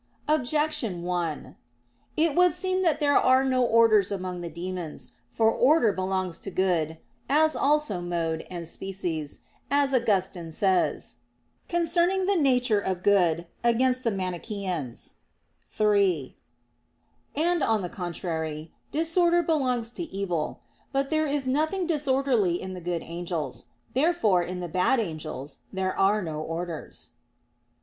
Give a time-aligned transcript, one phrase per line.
[0.27, 1.55] Objection 1:
[2.17, 5.11] It would seem that there are no orders among the demons.
[5.29, 6.97] For order belongs to good,
[7.29, 11.17] as also mode, and species, as Augustine says
[11.67, 11.93] (De Nat.
[11.93, 12.61] Boni
[15.87, 16.35] iii);
[17.35, 20.61] and on the contrary, disorder belongs to evil.
[20.91, 23.65] But there is nothing disorderly in the good angels.
[23.93, 27.11] Therefore in the bad angels there are no orders.